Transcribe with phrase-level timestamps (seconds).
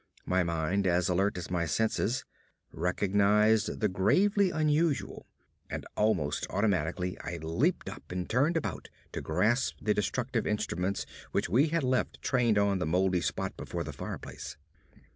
[0.25, 2.25] My mind, as alert as my senses,
[2.73, 5.27] recognized the gravely unusual;
[5.69, 11.49] and almost automatically I leaped up and turned about to grasp the destructive instruments which
[11.49, 14.57] we had left trained on the moldy spot before the fireplace.